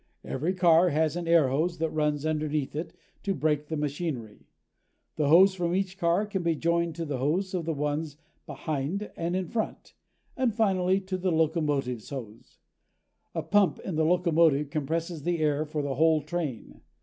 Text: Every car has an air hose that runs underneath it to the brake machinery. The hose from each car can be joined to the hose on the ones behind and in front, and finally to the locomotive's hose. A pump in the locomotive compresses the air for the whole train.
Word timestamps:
Every 0.23 0.55
car 0.55 0.89
has 0.89 1.15
an 1.15 1.27
air 1.27 1.49
hose 1.49 1.77
that 1.77 1.91
runs 1.91 2.25
underneath 2.25 2.75
it 2.75 2.91
to 3.21 3.33
the 3.33 3.37
brake 3.39 3.69
machinery. 3.69 4.47
The 5.15 5.27
hose 5.27 5.53
from 5.53 5.75
each 5.75 5.99
car 5.99 6.25
can 6.25 6.41
be 6.41 6.55
joined 6.55 6.95
to 6.95 7.05
the 7.05 7.19
hose 7.19 7.53
on 7.53 7.65
the 7.65 7.73
ones 7.75 8.17
behind 8.47 9.11
and 9.15 9.35
in 9.35 9.47
front, 9.47 9.93
and 10.35 10.55
finally 10.55 10.99
to 11.01 11.19
the 11.19 11.31
locomotive's 11.31 12.09
hose. 12.09 12.57
A 13.35 13.43
pump 13.43 13.77
in 13.81 13.93
the 13.93 14.03
locomotive 14.03 14.71
compresses 14.71 15.21
the 15.21 15.37
air 15.37 15.65
for 15.65 15.83
the 15.83 15.93
whole 15.93 16.23
train. 16.23 16.81